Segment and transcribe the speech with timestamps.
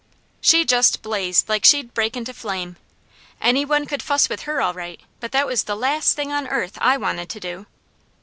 [0.41, 2.77] She just blazed like she'd break into flame.
[3.39, 6.47] Any one could fuss with her all right; but that was the last thing on
[6.47, 7.67] earth I wanted to do.